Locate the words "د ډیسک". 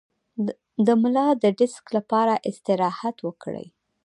1.43-1.85